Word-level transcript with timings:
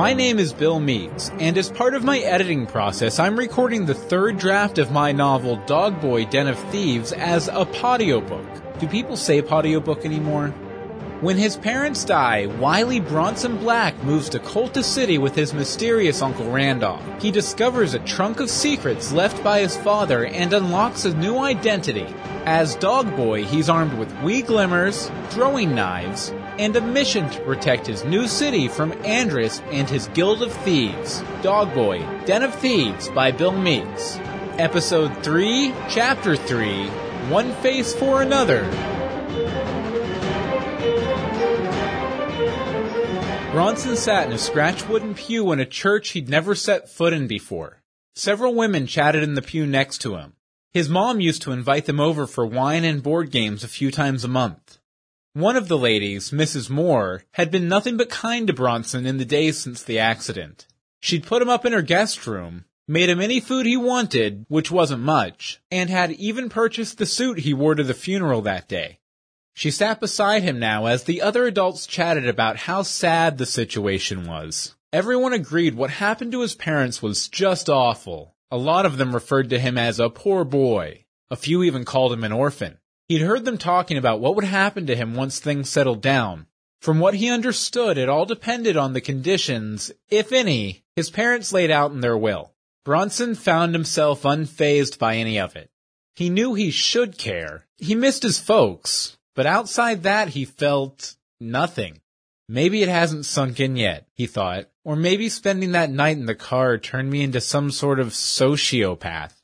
My 0.00 0.14
name 0.14 0.38
is 0.38 0.54
Bill 0.54 0.80
Meeks, 0.80 1.30
and 1.40 1.58
as 1.58 1.68
part 1.68 1.94
of 1.94 2.04
my 2.04 2.20
editing 2.20 2.66
process, 2.66 3.18
I'm 3.18 3.38
recording 3.38 3.84
the 3.84 3.92
third 3.92 4.38
draft 4.38 4.78
of 4.78 4.90
my 4.90 5.12
novel 5.12 5.56
Dog 5.66 6.00
Boy 6.00 6.24
Den 6.24 6.48
of 6.48 6.58
Thieves 6.70 7.12
as 7.12 7.48
a 7.48 7.66
podiobook. 7.66 8.78
Do 8.78 8.88
people 8.88 9.14
say 9.14 9.42
podiobook 9.42 10.06
anymore? 10.06 10.54
When 11.20 11.36
his 11.36 11.58
parents 11.58 12.02
die, 12.06 12.46
Wiley 12.46 12.98
Bronson 12.98 13.58
Black 13.58 14.02
moves 14.02 14.30
to 14.30 14.38
Cultus 14.38 14.86
City 14.86 15.18
with 15.18 15.34
his 15.34 15.52
mysterious 15.52 16.22
Uncle 16.22 16.50
Randolph. 16.50 17.02
He 17.20 17.30
discovers 17.30 17.92
a 17.92 17.98
trunk 17.98 18.40
of 18.40 18.48
secrets 18.48 19.12
left 19.12 19.44
by 19.44 19.60
his 19.60 19.76
father 19.76 20.24
and 20.24 20.54
unlocks 20.54 21.04
a 21.04 21.14
new 21.14 21.36
identity. 21.36 22.06
As 22.46 22.74
Dog 22.74 23.14
Boy, 23.16 23.44
he's 23.44 23.68
armed 23.68 23.92
with 23.98 24.10
wee 24.22 24.40
glimmers, 24.40 25.10
throwing 25.28 25.74
knives, 25.74 26.30
and 26.58 26.74
a 26.74 26.80
mission 26.80 27.28
to 27.28 27.40
protect 27.42 27.86
his 27.86 28.02
new 28.04 28.26
city 28.26 28.66
from 28.66 28.92
Andrus 29.04 29.60
and 29.70 29.88
his 29.88 30.08
Guild 30.08 30.42
of 30.42 30.50
Thieves. 30.50 31.22
Dog 31.42 31.74
Boy, 31.74 31.98
Den 32.24 32.42
of 32.42 32.54
Thieves 32.54 33.10
by 33.10 33.30
Bill 33.30 33.52
Meeks. 33.52 34.18
Episode 34.58 35.22
3, 35.22 35.74
Chapter 35.90 36.34
3, 36.34 36.86
One 37.28 37.52
Face 37.56 37.94
for 37.94 38.22
Another. 38.22 38.64
Bronson 43.52 43.96
sat 43.96 44.28
in 44.28 44.32
a 44.32 44.38
scratch 44.38 44.88
wooden 44.88 45.14
pew 45.14 45.52
in 45.52 45.60
a 45.60 45.66
church 45.66 46.10
he'd 46.10 46.30
never 46.30 46.54
set 46.54 46.88
foot 46.88 47.12
in 47.12 47.26
before. 47.26 47.82
Several 48.14 48.54
women 48.54 48.86
chatted 48.86 49.22
in 49.22 49.34
the 49.34 49.42
pew 49.42 49.66
next 49.66 49.98
to 49.98 50.16
him. 50.16 50.34
His 50.72 50.88
mom 50.88 51.20
used 51.20 51.42
to 51.42 51.52
invite 51.52 51.86
them 51.86 51.98
over 51.98 52.28
for 52.28 52.46
wine 52.46 52.84
and 52.84 53.02
board 53.02 53.32
games 53.32 53.64
a 53.64 53.68
few 53.68 53.90
times 53.90 54.22
a 54.22 54.28
month. 54.28 54.78
One 55.32 55.56
of 55.56 55.66
the 55.66 55.78
ladies, 55.78 56.30
Mrs. 56.30 56.70
Moore, 56.70 57.24
had 57.32 57.50
been 57.50 57.66
nothing 57.66 57.96
but 57.96 58.08
kind 58.08 58.46
to 58.46 58.52
Bronson 58.52 59.04
in 59.04 59.18
the 59.18 59.24
days 59.24 59.58
since 59.58 59.82
the 59.82 59.98
accident. 59.98 60.68
She'd 61.00 61.26
put 61.26 61.42
him 61.42 61.48
up 61.48 61.66
in 61.66 61.72
her 61.72 61.82
guest 61.82 62.24
room, 62.24 62.66
made 62.86 63.08
him 63.08 63.20
any 63.20 63.40
food 63.40 63.66
he 63.66 63.76
wanted, 63.76 64.44
which 64.48 64.70
wasn't 64.70 65.02
much, 65.02 65.60
and 65.72 65.90
had 65.90 66.12
even 66.12 66.48
purchased 66.48 66.98
the 66.98 67.06
suit 67.06 67.40
he 67.40 67.54
wore 67.54 67.74
to 67.74 67.82
the 67.82 67.94
funeral 67.94 68.42
that 68.42 68.68
day. 68.68 69.00
She 69.54 69.72
sat 69.72 69.98
beside 69.98 70.42
him 70.42 70.60
now 70.60 70.86
as 70.86 71.02
the 71.02 71.20
other 71.20 71.46
adults 71.46 71.86
chatted 71.86 72.28
about 72.28 72.56
how 72.56 72.82
sad 72.82 73.38
the 73.38 73.46
situation 73.46 74.26
was. 74.26 74.76
Everyone 74.92 75.32
agreed 75.32 75.74
what 75.74 75.90
happened 75.90 76.30
to 76.32 76.40
his 76.40 76.54
parents 76.54 77.02
was 77.02 77.28
just 77.28 77.68
awful. 77.68 78.36
A 78.50 78.56
lot 78.56 78.86
of 78.86 78.96
them 78.96 79.14
referred 79.14 79.50
to 79.50 79.60
him 79.60 79.78
as 79.78 80.00
a 80.00 80.10
poor 80.10 80.44
boy. 80.44 81.04
A 81.30 81.36
few 81.36 81.62
even 81.62 81.84
called 81.84 82.12
him 82.12 82.24
an 82.24 82.32
orphan. 82.32 82.78
He'd 83.08 83.22
heard 83.22 83.44
them 83.44 83.58
talking 83.58 83.96
about 83.96 84.20
what 84.20 84.34
would 84.34 84.44
happen 84.44 84.86
to 84.86 84.96
him 84.96 85.14
once 85.14 85.38
things 85.38 85.68
settled 85.68 86.02
down. 86.02 86.46
From 86.80 86.98
what 86.98 87.14
he 87.14 87.30
understood, 87.30 87.98
it 87.98 88.08
all 88.08 88.24
depended 88.24 88.76
on 88.76 88.92
the 88.92 89.00
conditions, 89.00 89.92
if 90.08 90.32
any, 90.32 90.82
his 90.96 91.10
parents 91.10 91.52
laid 91.52 91.70
out 91.70 91.92
in 91.92 92.00
their 92.00 92.16
will. 92.16 92.52
Bronson 92.84 93.34
found 93.34 93.74
himself 93.74 94.22
unfazed 94.22 94.98
by 94.98 95.16
any 95.16 95.38
of 95.38 95.54
it. 95.54 95.70
He 96.14 96.30
knew 96.30 96.54
he 96.54 96.70
should 96.70 97.18
care. 97.18 97.66
He 97.76 97.94
missed 97.94 98.22
his 98.22 98.38
folks, 98.38 99.18
but 99.34 99.46
outside 99.46 100.02
that, 100.02 100.30
he 100.30 100.44
felt 100.44 101.16
nothing. 101.40 101.99
Maybe 102.52 102.82
it 102.82 102.88
hasn't 102.88 103.26
sunk 103.26 103.60
in 103.60 103.76
yet, 103.76 104.08
he 104.12 104.26
thought, 104.26 104.68
or 104.82 104.96
maybe 104.96 105.28
spending 105.28 105.70
that 105.70 105.88
night 105.88 106.16
in 106.16 106.26
the 106.26 106.34
car 106.34 106.78
turned 106.78 107.08
me 107.08 107.22
into 107.22 107.40
some 107.40 107.70
sort 107.70 108.00
of 108.00 108.08
sociopath. 108.08 109.34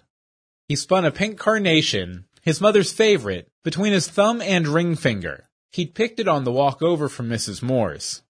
He 0.67 0.75
spun 0.75 1.05
a 1.05 1.13
pink 1.13 1.39
carnation, 1.39 2.25
his 2.43 2.61
mother's 2.61 2.93
favorite, 2.93 3.49
between 3.63 3.93
his 3.93 4.09
thumb 4.09 4.43
and 4.43 4.67
ring 4.67 4.97
finger. 4.97 5.49
He'd 5.71 5.95
picked 5.95 6.19
it 6.19 6.27
on 6.27 6.43
the 6.43 6.51
walk 6.51 6.83
over 6.83 7.09
from 7.09 7.29
Mrs. 7.29 7.63
Moore's. 7.63 8.23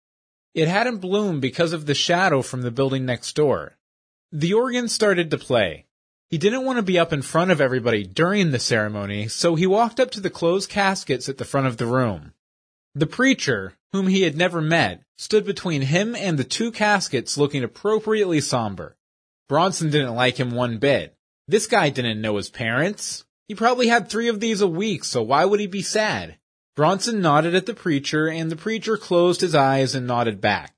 It 0.52 0.68
hadn't 0.68 0.98
bloomed 0.98 1.40
because 1.40 1.72
of 1.72 1.86
the 1.86 1.94
shadow 1.94 2.42
from 2.42 2.60
the 2.60 2.70
building 2.70 3.06
next 3.06 3.34
door. 3.34 3.78
The 4.30 4.52
organ 4.52 4.88
started 4.88 5.30
to 5.30 5.38
play. 5.38 5.86
He 6.28 6.36
didn't 6.36 6.66
want 6.66 6.76
to 6.76 6.82
be 6.82 6.98
up 6.98 7.14
in 7.14 7.22
front 7.22 7.50
of 7.50 7.62
everybody 7.62 8.04
during 8.04 8.50
the 8.50 8.58
ceremony, 8.58 9.28
so 9.28 9.54
he 9.54 9.66
walked 9.66 9.98
up 9.98 10.10
to 10.10 10.20
the 10.20 10.28
closed 10.28 10.68
caskets 10.68 11.30
at 11.30 11.38
the 11.38 11.46
front 11.46 11.66
of 11.66 11.78
the 11.78 11.86
room. 11.86 12.34
The 12.96 13.06
preacher, 13.06 13.74
whom 13.92 14.06
he 14.06 14.22
had 14.22 14.38
never 14.38 14.62
met, 14.62 15.02
stood 15.18 15.44
between 15.44 15.82
him 15.82 16.16
and 16.16 16.38
the 16.38 16.44
two 16.44 16.72
caskets 16.72 17.36
looking 17.36 17.62
appropriately 17.62 18.40
somber. 18.40 18.96
Bronson 19.50 19.90
didn't 19.90 20.14
like 20.14 20.40
him 20.40 20.50
one 20.50 20.78
bit. 20.78 21.14
This 21.46 21.66
guy 21.66 21.90
didn't 21.90 22.22
know 22.22 22.38
his 22.38 22.48
parents. 22.48 23.26
He 23.48 23.54
probably 23.54 23.88
had 23.88 24.08
three 24.08 24.28
of 24.28 24.40
these 24.40 24.62
a 24.62 24.66
week, 24.66 25.04
so 25.04 25.22
why 25.22 25.44
would 25.44 25.60
he 25.60 25.66
be 25.66 25.82
sad? 25.82 26.38
Bronson 26.74 27.20
nodded 27.20 27.54
at 27.54 27.66
the 27.66 27.74
preacher, 27.74 28.28
and 28.28 28.50
the 28.50 28.56
preacher 28.56 28.96
closed 28.96 29.42
his 29.42 29.54
eyes 29.54 29.94
and 29.94 30.06
nodded 30.06 30.40
back. 30.40 30.74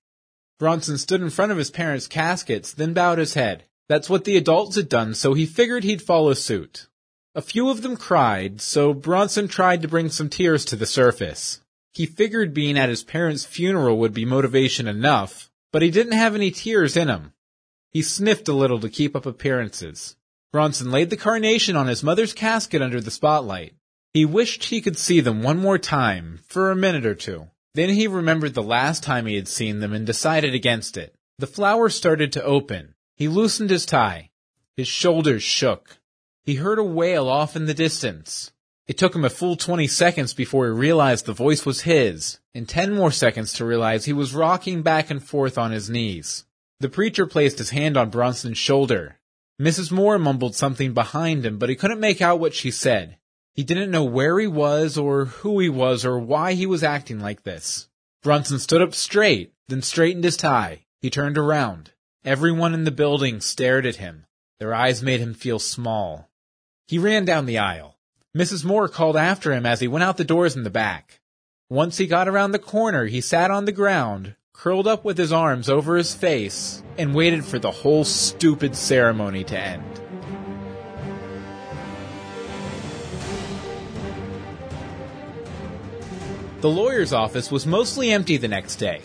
Bronson 0.59 0.99
stood 0.99 1.23
in 1.23 1.31
front 1.31 1.53
of 1.53 1.59
his 1.59 1.71
parents' 1.71 2.09
caskets, 2.09 2.73
then 2.73 2.95
bowed 2.95 3.19
his 3.19 3.35
head. 3.35 3.63
That's 3.89 4.11
what 4.11 4.25
the 4.25 4.37
adults 4.37 4.75
had 4.75 4.89
done, 4.89 5.15
so 5.15 5.35
he 5.35 5.47
figured 5.47 5.85
he'd 5.85 6.03
follow 6.03 6.35
suit. 6.35 6.89
A 7.37 7.43
few 7.43 7.71
of 7.71 7.83
them 7.83 7.97
cried, 7.97 8.61
so 8.61 8.93
Bronson 8.93 9.47
tried 9.47 9.83
to 9.83 9.89
bring 9.89 10.09
some 10.09 10.29
tears 10.29 10.65
to 10.65 10.75
the 10.75 10.85
surface. 10.85 11.61
He 11.93 12.07
figured 12.07 12.55
being 12.55 12.79
at 12.79 12.89
his 12.89 13.03
parents' 13.03 13.45
funeral 13.45 13.99
would 13.99 14.15
be 14.15 14.25
motivation 14.25 14.87
enough, 14.87 15.51
but 15.73 15.83
he 15.83 15.91
didn't 15.91 16.13
have 16.13 16.35
any 16.35 16.51
tears 16.51 16.97
in 16.97 17.09
him. 17.09 17.33
He 17.91 18.03
sniffed 18.03 18.49
a 18.49 18.53
little 18.53 18.81
to 18.81 18.89
keep 18.89 19.17
up 19.17 19.27
appearances. 19.27 20.17
Bronson 20.53 20.91
laid 20.91 21.11
the 21.11 21.17
carnation 21.17 21.77
on 21.77 21.87
his 21.87 22.03
mother's 22.03 22.33
casket 22.33 22.83
under 22.83 23.01
the 23.01 23.11
spotlight. 23.11 23.75
He 24.15 24.25
wished 24.25 24.65
he 24.65 24.81
could 24.81 24.99
see 24.99 25.21
them 25.21 25.43
one 25.43 25.59
more 25.59 25.79
time, 25.79 26.41
for 26.47 26.71
a 26.71 26.77
minute 26.77 27.05
or 27.05 27.15
two. 27.15 27.49
Then 27.75 27.91
he 27.91 28.07
remembered 28.07 28.55
the 28.55 28.63
last 28.63 29.03
time 29.03 29.27
he 29.27 29.37
had 29.37 29.49
seen 29.49 29.81
them 29.81 29.93
and 29.93 30.07
decided 30.07 30.55
against 30.55 30.97
it. 30.97 31.15
The 31.39 31.47
flower 31.47 31.89
started 31.89 32.33
to 32.33 32.43
open. 32.43 32.95
He 33.17 33.29
loosened 33.29 33.71
his 33.71 33.87
tie. 33.87 34.31
His 34.77 34.89
shoulders 34.89 35.43
shook. 35.43 35.99
He 36.45 36.55
heard 36.55 36.79
a 36.79 36.85
wail 36.85 37.29
off 37.29 37.57
in 37.57 37.67
the 37.67 37.75
distance. 37.75 38.53
It 38.89 38.97
took 38.97 39.15
him 39.15 39.25
a 39.25 39.31
full 39.31 39.57
20 39.57 39.87
seconds 39.87 40.33
before 40.33 40.65
he 40.65 40.73
realized 40.73 41.27
the 41.27 41.35
voice 41.35 41.67
was 41.67 41.83
his, 41.83 42.39
and 42.55 42.67
10 42.67 42.95
more 42.95 43.13
seconds 43.13 43.53
to 43.53 43.67
realize 43.67 44.07
he 44.07 44.15
was 44.15 44.35
rocking 44.35 44.81
back 44.81 45.11
and 45.11 45.23
forth 45.23 45.59
on 45.59 45.73
his 45.73 45.91
knees. 45.91 46.47
The 46.81 46.89
preacher 46.89 47.27
placed 47.27 47.59
his 47.59 47.71
hand 47.71 47.99
on 47.99 48.09
Bronson's 48.09 48.57
shoulder. 48.57 49.19
Mrs. 49.61 49.93
Moore 49.93 50.19
mumbled 50.19 50.55
something 50.55 50.95
behind 50.95 51.45
him, 51.45 51.59
but 51.59 51.69
he 51.69 51.77
couldn't 51.77 52.01
make 52.01 52.23
out 52.23 52.41
what 52.41 52.55
she 52.55 52.71
said. 52.71 53.19
He 53.55 53.63
didn't 53.63 53.91
know 53.91 54.05
where 54.05 54.39
he 54.39 54.47
was, 54.47 54.97
or 54.97 55.27
who 55.27 55.59
he 55.59 55.69
was, 55.69 56.07
or 56.07 56.19
why 56.19 56.55
he 56.55 56.65
was 56.65 56.83
acting 56.83 57.21
like 57.21 57.43
this. 57.43 57.89
Bronson 58.23 58.59
stood 58.59 58.81
up 58.81 58.95
straight, 58.95 59.53
then 59.69 59.83
straightened 59.83 60.25
his 60.25 60.37
tie. 60.37 60.87
He 61.03 61.11
turned 61.11 61.37
around. 61.37 61.93
Everyone 62.25 62.73
in 62.73 62.85
the 62.85 62.91
building 62.91 63.43
stared 63.43 63.85
at 63.85 63.97
him. 63.97 64.25
Their 64.61 64.75
eyes 64.75 65.03
made 65.03 65.21
him 65.21 65.35
feel 65.35 65.59
small. 65.59 66.31
He 66.87 66.99
ran 66.99 67.27
down 67.27 67.45
the 67.45 67.59
aisle. 67.59 67.98
Mrs. 68.37 68.63
Moore 68.63 68.89
called 68.89 69.17
after 69.17 69.55
him 69.55 69.65
as 69.65 69.81
he 69.81 69.89
went 69.89 70.05
out 70.05 70.19
the 70.19 70.25
doors 70.25 70.55
in 70.55 70.63
the 70.63 70.71
back. 70.71 71.21
Once 71.71 71.97
he 71.97 72.07
got 72.07 72.29
around 72.29 72.53
the 72.53 72.59
corner, 72.59 73.07
he 73.07 73.23
sat 73.23 73.51
on 73.51 73.65
the 73.65 73.73
ground, 73.73 74.37
curled 74.53 74.87
up 74.87 75.03
with 75.03 75.17
his 75.17 75.33
arms 75.33 75.71
over 75.71 75.97
his 75.97 76.15
face, 76.15 76.83
and 76.99 77.15
waited 77.15 77.43
for 77.43 77.59
the 77.59 77.71
whole 77.71 78.05
stupid 78.05 78.77
ceremony 78.77 79.45
to 79.45 79.59
end. 79.59 80.01
The 86.61 86.69
lawyer's 86.69 87.15
office 87.15 87.51
was 87.51 87.67
mostly 87.67 88.11
empty 88.11 88.37
the 88.37 88.49
next 88.49 88.77
day. 88.77 89.01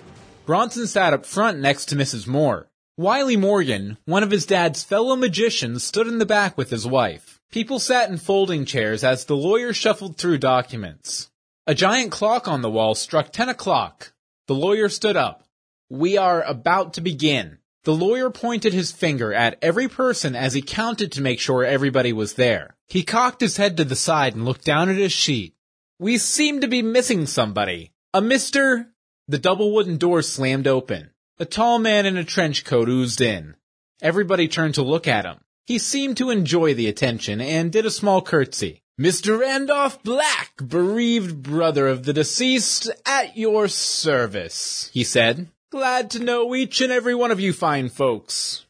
Bronson 0.46 0.86
sat 0.86 1.14
up 1.14 1.26
front 1.26 1.60
next 1.60 1.86
to 1.86 1.96
Mrs. 1.96 2.28
Moore. 2.28 2.68
Wiley 2.98 3.38
Morgan, 3.38 3.98
one 4.04 4.24
of 4.24 4.32
his 4.32 4.46
dad's 4.46 4.84
fellow 4.84 5.16
magicians, 5.16 5.82
stood 5.84 6.08
in 6.08 6.18
the 6.18 6.26
back 6.26 6.58
with 6.58 6.72
his 6.72 6.86
wife. 6.86 7.40
People 7.54 7.78
sat 7.78 8.10
in 8.10 8.18
folding 8.18 8.66
chairs 8.66 9.04
as 9.04 9.26
the 9.26 9.36
lawyer 9.36 9.74
shuffled 9.74 10.18
through 10.18 10.40
documents. 10.40 11.30
A 11.68 11.76
giant 11.76 12.12
clock 12.12 12.48
on 12.48 12.64
the 12.64 12.72
wall 12.72 12.96
struck 12.96 13.32
ten 13.32 13.48
o'clock. 13.48 14.12
The 14.48 14.56
lawyer 14.56 14.90
stood 14.90 15.16
up. 15.16 15.44
We 15.88 16.18
are 16.18 16.42
about 16.42 16.96
to 16.96 17.02
begin. 17.02 17.60
The 17.84 17.94
lawyer 17.94 18.32
pointed 18.32 18.74
his 18.74 18.92
finger 18.92 19.36
at 19.36 19.60
every 19.62 19.88
person 19.88 20.36
as 20.36 20.56
he 20.56 20.64
counted 20.64 21.12
to 21.12 21.22
make 21.22 21.40
sure 21.40 21.64
everybody 21.64 22.12
was 22.12 22.34
there. 22.34 22.76
He 22.88 23.04
cocked 23.04 23.40
his 23.40 23.58
head 23.58 23.78
to 23.78 23.86
the 23.86 23.96
side 23.96 24.34
and 24.34 24.46
looked 24.46 24.66
down 24.66 24.90
at 24.90 24.96
his 24.96 25.12
sheet. 25.12 25.54
We 26.00 26.18
seem 26.18 26.62
to 26.62 26.68
be 26.68 26.82
missing 26.82 27.28
somebody. 27.28 27.92
A 28.16 28.22
Mr. 28.22 28.88
The 29.28 29.38
double 29.38 29.76
wooden 29.76 29.98
door 29.98 30.24
slammed 30.24 30.66
open. 30.66 31.12
A 31.38 31.46
tall 31.46 31.78
man 31.78 32.08
in 32.08 32.18
a 32.18 32.24
trench 32.24 32.66
coat 32.66 32.90
oozed 32.90 33.22
in. 33.22 33.56
Everybody 34.02 34.48
turned 34.48 34.74
to 34.74 34.82
look 34.82 35.08
at 35.08 35.26
him. 35.26 35.38
He 35.66 35.78
seemed 35.78 36.18
to 36.18 36.30
enjoy 36.30 36.74
the 36.74 36.88
attention 36.88 37.40
and 37.40 37.72
did 37.72 37.86
a 37.86 37.92
small 37.92 38.22
curtsy. 38.22 38.82
Mr. 39.00 39.40
Randolph 39.40 40.04
Black, 40.04 40.54
bereaved 40.58 41.42
brother 41.42 41.88
of 41.88 42.04
the 42.04 42.14
deceased, 42.14 42.90
at 43.06 43.38
your 43.38 43.68
service, 43.68 44.92
he 44.94 45.04
said. 45.04 45.50
Glad 45.72 46.12
to 46.12 46.24
know 46.24 46.54
each 46.54 46.82
and 46.82 46.92
every 46.92 47.16
one 47.16 47.32
of 47.32 47.40
you 47.40 47.54
fine 47.54 47.90
folks. 47.90 48.66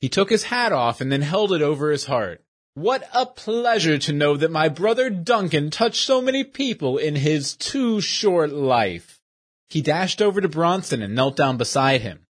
He 0.00 0.08
took 0.08 0.30
his 0.30 0.44
hat 0.44 0.72
off 0.72 1.00
and 1.00 1.12
then 1.12 1.22
held 1.22 1.52
it 1.52 1.62
over 1.62 1.92
his 1.92 2.06
heart. 2.06 2.42
What 2.74 3.08
a 3.12 3.26
pleasure 3.26 3.98
to 3.98 4.12
know 4.12 4.36
that 4.36 4.50
my 4.50 4.68
brother 4.68 5.10
Duncan 5.10 5.70
touched 5.70 6.04
so 6.04 6.22
many 6.22 6.44
people 6.44 6.96
in 6.96 7.16
his 7.16 7.54
too 7.54 8.00
short 8.00 8.52
life. 8.52 9.20
He 9.68 9.82
dashed 9.82 10.22
over 10.22 10.40
to 10.40 10.48
Bronson 10.48 11.02
and 11.02 11.14
knelt 11.14 11.36
down 11.36 11.56
beside 11.56 12.00
him. 12.00 12.26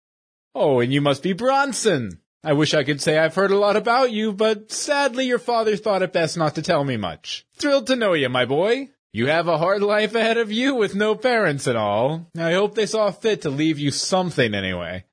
Oh, 0.54 0.80
and 0.80 0.92
you 0.92 1.00
must 1.00 1.22
be 1.22 1.32
Bronson. 1.32 2.20
I 2.44 2.52
wish 2.52 2.72
I 2.72 2.84
could 2.84 3.00
say 3.00 3.18
I've 3.18 3.34
heard 3.34 3.50
a 3.50 3.58
lot 3.58 3.76
about 3.76 4.12
you, 4.12 4.32
but 4.32 4.70
sadly 4.70 5.26
your 5.26 5.38
father 5.38 5.76
thought 5.76 6.02
it 6.02 6.12
best 6.12 6.36
not 6.36 6.54
to 6.54 6.62
tell 6.62 6.84
me 6.84 6.96
much. 6.96 7.44
Thrilled 7.56 7.88
to 7.88 7.96
know 7.96 8.12
you, 8.12 8.28
my 8.28 8.44
boy. 8.44 8.90
You 9.12 9.26
have 9.26 9.48
a 9.48 9.58
hard 9.58 9.82
life 9.82 10.14
ahead 10.14 10.36
of 10.36 10.52
you 10.52 10.74
with 10.74 10.94
no 10.94 11.14
parents 11.14 11.66
at 11.66 11.76
all. 11.76 12.30
I 12.38 12.52
hope 12.52 12.74
they 12.74 12.86
saw 12.86 13.10
fit 13.10 13.42
to 13.42 13.50
leave 13.50 13.78
you 13.78 13.90
something 13.90 14.54
anyway. 14.54 15.04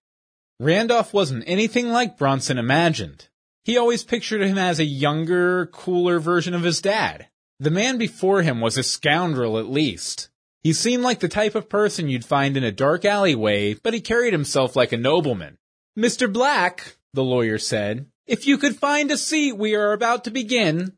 Randolph 0.59 1.13
wasn't 1.13 1.45
anything 1.47 1.89
like 1.89 2.17
Bronson 2.17 2.57
imagined. 2.57 3.27
He 3.63 3.77
always 3.77 4.03
pictured 4.03 4.41
him 4.41 4.57
as 4.57 4.79
a 4.79 4.85
younger, 4.85 5.65
cooler 5.67 6.19
version 6.19 6.53
of 6.53 6.63
his 6.63 6.81
dad. 6.81 7.27
The 7.59 7.71
man 7.71 7.97
before 7.97 8.41
him 8.43 8.61
was 8.61 8.77
a 8.77 8.83
scoundrel 8.83 9.57
at 9.57 9.69
least. 9.69 10.29
He 10.61 10.73
seemed 10.73 11.03
like 11.03 11.19
the 11.19 11.27
type 11.27 11.55
of 11.55 11.69
person 11.69 12.09
you'd 12.09 12.25
find 12.25 12.57
in 12.57 12.63
a 12.63 12.71
dark 12.71 13.05
alleyway, 13.05 13.75
but 13.75 13.93
he 13.93 14.01
carried 14.01 14.33
himself 14.33 14.75
like 14.75 14.91
a 14.91 14.97
nobleman. 14.97 15.57
Mr. 15.97 16.31
Black, 16.31 16.97
the 17.15 17.23
lawyer 17.23 17.57
said, 17.57 18.07
if 18.27 18.47
you 18.47 18.57
could 18.57 18.75
find 18.75 19.11
a 19.11 19.17
seat, 19.17 19.53
we 19.53 19.75
are 19.75 19.93
about 19.93 20.23
to 20.23 20.31
begin. 20.31 20.93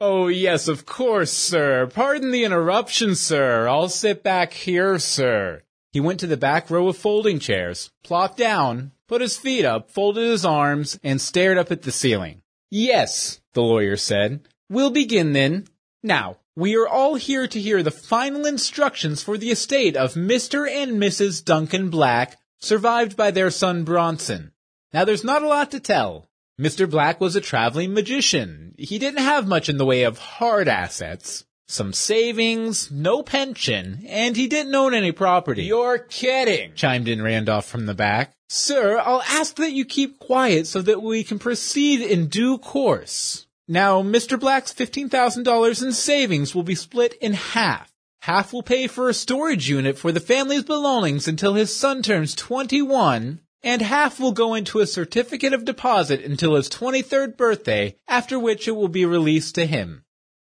Oh, 0.00 0.28
yes, 0.28 0.68
of 0.68 0.84
course, 0.84 1.32
sir. 1.32 1.86
Pardon 1.86 2.30
the 2.30 2.44
interruption, 2.44 3.14
sir. 3.14 3.66
I'll 3.66 3.88
sit 3.88 4.22
back 4.22 4.52
here, 4.52 4.98
sir. 4.98 5.62
He 5.92 6.00
went 6.00 6.20
to 6.20 6.26
the 6.26 6.36
back 6.36 6.70
row 6.70 6.88
of 6.88 6.98
folding 6.98 7.38
chairs, 7.38 7.90
plopped 8.04 8.36
down, 8.36 8.92
put 9.08 9.22
his 9.22 9.38
feet 9.38 9.64
up, 9.64 9.90
folded 9.90 10.28
his 10.28 10.44
arms, 10.44 11.00
and 11.02 11.18
stared 11.18 11.56
up 11.56 11.72
at 11.72 11.82
the 11.82 11.92
ceiling. 11.92 12.42
Yes, 12.70 13.40
the 13.54 13.62
lawyer 13.62 13.96
said. 13.96 14.46
We'll 14.68 14.90
begin 14.90 15.32
then. 15.32 15.66
Now, 16.02 16.36
we 16.54 16.76
are 16.76 16.86
all 16.86 17.14
here 17.14 17.46
to 17.46 17.60
hear 17.60 17.82
the 17.82 17.90
final 17.90 18.44
instructions 18.44 19.22
for 19.22 19.38
the 19.38 19.50
estate 19.50 19.96
of 19.96 20.14
Mr. 20.14 20.68
and 20.68 21.00
Mrs. 21.00 21.42
Duncan 21.42 21.88
Black, 21.88 22.38
survived 22.60 23.16
by 23.16 23.30
their 23.30 23.50
son 23.50 23.84
Bronson. 23.84 24.52
Now 24.92 25.04
there's 25.04 25.24
not 25.24 25.42
a 25.42 25.48
lot 25.48 25.70
to 25.72 25.80
tell. 25.80 26.26
Mr. 26.60 26.88
Black 26.88 27.20
was 27.20 27.36
a 27.36 27.40
traveling 27.40 27.92
magician. 27.92 28.74
He 28.78 28.98
didn't 28.98 29.22
have 29.22 29.46
much 29.46 29.68
in 29.68 29.76
the 29.76 29.84
way 29.84 30.04
of 30.04 30.18
hard 30.18 30.68
assets. 30.68 31.44
Some 31.68 31.92
savings, 31.92 32.90
no 32.90 33.22
pension, 33.22 34.04
and 34.08 34.36
he 34.36 34.46
didn't 34.46 34.74
own 34.74 34.94
any 34.94 35.12
property. 35.12 35.64
You're 35.64 35.98
kidding, 35.98 36.74
chimed 36.74 37.08
in 37.08 37.20
Randolph 37.20 37.66
from 37.66 37.86
the 37.86 37.94
back. 37.94 38.32
Sir, 38.48 38.98
I'll 38.98 39.22
ask 39.22 39.56
that 39.56 39.72
you 39.72 39.84
keep 39.84 40.20
quiet 40.20 40.68
so 40.68 40.80
that 40.82 41.02
we 41.02 41.24
can 41.24 41.40
proceed 41.40 42.00
in 42.00 42.28
due 42.28 42.58
course. 42.58 43.46
Now, 43.66 44.00
Mr. 44.00 44.38
Black's 44.38 44.72
$15,000 44.72 45.82
in 45.82 45.92
savings 45.92 46.54
will 46.54 46.62
be 46.62 46.76
split 46.76 47.14
in 47.14 47.32
half. 47.32 47.92
Half 48.20 48.52
will 48.52 48.62
pay 48.62 48.86
for 48.86 49.08
a 49.08 49.14
storage 49.14 49.68
unit 49.68 49.98
for 49.98 50.12
the 50.12 50.20
family's 50.20 50.62
belongings 50.62 51.26
until 51.26 51.54
his 51.54 51.74
son 51.74 52.02
turns 52.02 52.34
21, 52.36 53.40
and 53.66 53.82
half 53.82 54.20
will 54.20 54.30
go 54.30 54.54
into 54.54 54.78
a 54.78 54.86
certificate 54.86 55.52
of 55.52 55.64
deposit 55.64 56.22
until 56.22 56.54
his 56.54 56.68
23rd 56.68 57.36
birthday, 57.36 57.96
after 58.06 58.38
which 58.38 58.68
it 58.68 58.76
will 58.76 58.86
be 58.86 59.04
released 59.04 59.56
to 59.56 59.66
him. 59.66 60.04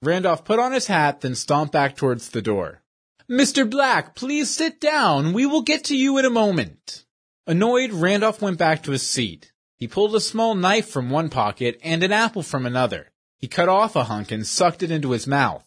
Randolph 0.02 0.46
put 0.46 0.60
on 0.60 0.72
his 0.72 0.88
hat, 0.88 1.20
then 1.20 1.36
stomped 1.36 1.74
back 1.74 1.98
towards 1.98 2.30
the 2.30 2.42
door. 2.42 2.82
Mr. 3.30 3.70
Black, 3.70 4.16
please 4.16 4.50
sit 4.50 4.80
down. 4.80 5.34
We 5.34 5.46
will 5.46 5.62
get 5.62 5.84
to 5.86 5.98
you 5.98 6.18
in 6.20 6.26
a 6.26 6.30
moment. 6.30 7.04
Annoyed, 7.46 7.92
Randolph 7.92 8.42
went 8.42 8.58
back 8.58 8.84
to 8.84 8.92
his 8.92 9.06
seat. 9.06 9.52
He 9.76 9.90
pulled 9.90 10.16
a 10.16 10.22
small 10.22 10.56
knife 10.56 10.88
from 10.88 11.10
one 11.10 11.30
pocket 11.30 11.82
and 11.84 12.04
an 12.04 12.14
apple 12.14 12.44
from 12.44 12.66
another. 12.66 13.12
He 13.40 13.50
cut 13.50 13.68
off 13.68 13.98
a 13.98 14.06
hunk 14.06 14.32
and 14.32 14.48
sucked 14.48 14.84
it 14.84 14.92
into 14.92 15.12
his 15.12 15.28
mouth. 15.28 15.66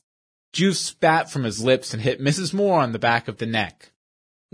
Juice 0.55 0.81
spat 0.81 1.31
from 1.31 1.45
his 1.45 1.63
lips 1.63 1.93
and 1.93 2.03
hit 2.03 2.23
Mrs. 2.23 2.55
Moore 2.55 2.81
on 2.81 2.93
the 2.93 2.99
back 2.99 3.29
of 3.29 3.37
the 3.37 3.47
neck. 3.47 3.91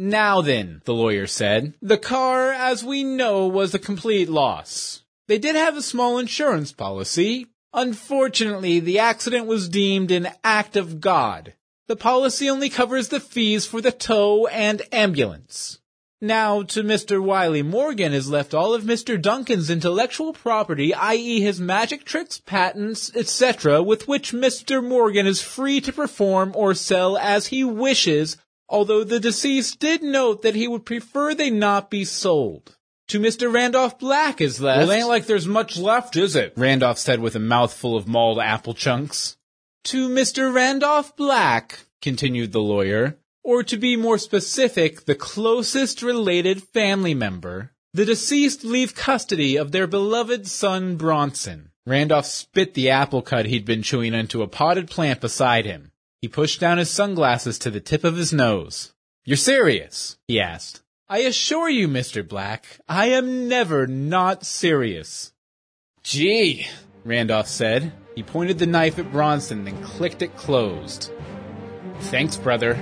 Now 0.03 0.41
then, 0.41 0.81
the 0.87 0.95
lawyer 0.95 1.27
said, 1.27 1.75
the 1.83 1.99
car, 1.99 2.53
as 2.53 2.83
we 2.83 3.05
know, 3.05 3.47
was 3.47 3.75
a 3.75 3.79
complete 3.79 4.31
loss. 4.31 5.03
They 5.29 5.37
did 5.37 5.57
have 5.57 5.77
a 5.77 5.83
small 5.83 6.17
insurance 6.17 6.73
policy. 6.73 7.49
Unfortunately, 7.75 8.81
the 8.81 8.99
accident 8.99 9.47
was 9.47 9.69
deemed 9.69 10.11
an 10.11 10.29
act 10.43 10.75
of 10.75 11.03
God. 11.03 11.53
The 11.87 11.97
policy 11.97 12.49
only 12.49 12.71
covers 12.71 13.09
the 13.09 13.21
fees 13.21 13.67
for 13.67 13.83
the 13.83 13.93
tow 13.93 14.47
and 14.47 14.81
ambulance. 14.91 15.81
Now, 16.19 16.63
to 16.63 16.83
Mr. 16.83 17.23
Wiley 17.23 17.63
Morgan 17.63 18.15
is 18.15 18.31
left 18.31 18.55
all 18.55 18.73
of 18.73 18.85
Mr. 18.85 19.21
Duncan's 19.21 19.69
intellectual 19.69 20.33
property, 20.33 20.95
i.e. 20.95 21.43
his 21.43 21.61
magic 21.61 22.07
tricks, 22.07 22.41
patents, 22.47 23.15
etc., 23.15 23.83
with 23.83 24.09
which 24.09 24.33
Mr. 24.33 24.83
Morgan 24.83 25.27
is 25.27 25.43
free 25.43 25.79
to 25.83 25.93
perform 25.93 26.53
or 26.55 26.73
sell 26.73 27.19
as 27.19 27.49
he 27.49 27.63
wishes, 27.65 28.39
although 28.71 29.05
the 29.05 29.21
deceased 29.21 29.79
did 29.81 30.03
note 30.03 30.43
that 30.43 30.55
he 30.55 30.67
would 30.67 30.87
prefer 30.87 31.35
they 31.35 31.51
not 31.51 31.91
be 31.91 32.05
sold. 32.05 32.77
To 33.09 33.19
Mr. 33.19 33.53
Randolph 33.53 33.99
Black 33.99 34.41
is 34.41 34.61
left. 34.61 34.87
Well, 34.87 34.93
ain't 34.93 35.09
like 35.09 35.27
there's 35.27 35.47
much 35.47 35.77
left, 35.77 36.17
is 36.17 36.37
it? 36.37 36.53
Randolph 36.57 36.99
said 36.99 37.19
with 37.19 37.35
a 37.35 37.41
mouthful 37.41 37.97
of 37.97 38.07
mauled 38.07 38.39
apple 38.39 38.73
chunks. 38.73 39.37
To 39.85 40.09
Mr. 40.09 40.55
Randolph 40.55 41.17
Black, 41.17 41.81
continued 42.01 42.53
the 42.53 42.61
lawyer, 42.61 43.19
or 43.43 43.65
to 43.65 43.77
be 43.77 43.97
more 43.97 44.19
specific, 44.19 45.07
the 45.07 45.17
closest 45.17 46.03
related 46.03 46.63
family 46.63 47.15
member, 47.15 47.73
the 47.93 48.05
deceased 48.05 48.63
leave 48.63 48.95
custody 48.95 49.57
of 49.57 49.73
their 49.73 49.89
beloved 49.89 50.47
son 50.47 50.97
Bronson. 50.97 51.71
Randolph 51.87 52.27
spit 52.27 52.75
the 52.75 52.91
apple 52.91 53.23
cut 53.23 53.47
he'd 53.47 53.65
been 53.65 53.83
chewing 53.83 54.15
into 54.15 54.43
a 54.43 54.47
potted 54.47 54.89
plant 54.89 55.21
beside 55.21 55.65
him. 55.67 55.90
He 56.23 56.29
pushed 56.29 56.61
down 56.61 56.77
his 56.77 56.91
sunglasses 56.91 57.59
to 57.61 57.71
the 57.71 57.81
tip 57.81 58.05
of 58.05 58.17
his 58.17 58.31
nose. 58.31 58.93
You're 59.25 59.39
serious? 59.39 60.19
he 60.29 60.39
asked. 60.39 60.83
I 61.09 61.21
assure 61.21 61.71
you, 61.71 61.89
Mr. 61.89 62.27
Black, 62.27 62.79
I 62.87 63.07
am 63.07 63.49
never 63.49 63.87
not 63.87 64.45
serious. 64.45 65.33
Gee, 66.03 66.67
Randolph 67.05 67.49
said. 67.49 67.93
He 68.15 68.23
pointed 68.23 68.59
the 68.59 68.67
knife 68.67 68.99
at 68.99 69.11
Bronson, 69.11 69.65
then 69.65 69.83
clicked 69.83 70.21
it 70.21 70.37
closed. 70.37 71.11
Thanks, 72.01 72.37
brother. 72.37 72.75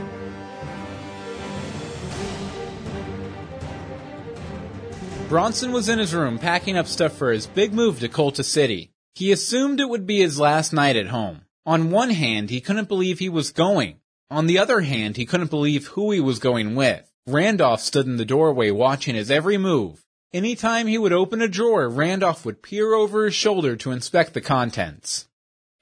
Bronson 5.28 5.70
was 5.70 5.88
in 5.88 6.00
his 6.00 6.14
room 6.14 6.38
packing 6.38 6.76
up 6.76 6.88
stuff 6.88 7.12
for 7.12 7.30
his 7.30 7.46
big 7.46 7.72
move 7.72 8.00
to 8.00 8.08
Cultus 8.08 8.48
City. 8.48 8.90
He 9.14 9.30
assumed 9.30 9.78
it 9.78 9.88
would 9.88 10.06
be 10.06 10.20
his 10.20 10.40
last 10.40 10.72
night 10.72 10.96
at 10.96 11.08
home. 11.08 11.42
On 11.68 11.90
one 11.90 12.08
hand, 12.08 12.48
he 12.48 12.62
couldn't 12.62 12.88
believe 12.88 13.18
he 13.18 13.28
was 13.28 13.50
going. 13.50 14.00
On 14.30 14.46
the 14.46 14.56
other 14.56 14.80
hand, 14.80 15.18
he 15.18 15.26
couldn't 15.26 15.50
believe 15.50 15.88
who 15.88 16.12
he 16.12 16.18
was 16.18 16.38
going 16.38 16.74
with. 16.74 17.12
Randolph 17.26 17.82
stood 17.82 18.06
in 18.06 18.16
the 18.16 18.24
doorway 18.24 18.70
watching 18.70 19.14
his 19.14 19.30
every 19.30 19.58
move. 19.58 20.02
Anytime 20.32 20.86
he 20.86 20.96
would 20.96 21.12
open 21.12 21.42
a 21.42 21.46
drawer, 21.46 21.90
Randolph 21.90 22.46
would 22.46 22.62
peer 22.62 22.94
over 22.94 23.26
his 23.26 23.34
shoulder 23.34 23.76
to 23.76 23.90
inspect 23.90 24.32
the 24.32 24.40
contents. 24.40 25.28